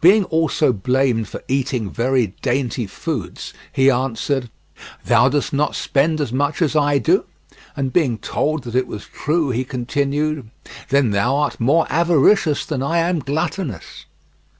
[0.00, 4.48] Being also blamed for eating very dainty foods, he answered:
[5.04, 7.24] "Thou dost not spend as much as I do?"
[7.76, 10.48] and being told that it was true, he continued:
[10.90, 14.04] "Then thou art more avaricious than I am gluttonous."